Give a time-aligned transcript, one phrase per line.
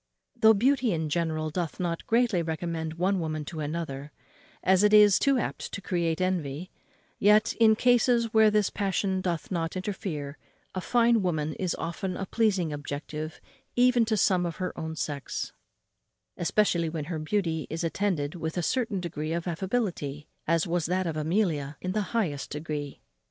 [0.35, 4.11] Though beauty in general doth not greatly recommend one woman to another,
[4.63, 6.71] as it is too apt to create envy,
[7.19, 10.39] yet, in cases where this passion doth not interfere,
[10.73, 13.13] a fine woman is often a pleasing object
[13.75, 15.53] even to some of her own sex,
[16.35, 21.05] especially when her beauty is attended with a certain air of affability, as was that
[21.05, 23.03] of Amelia in the highest degree.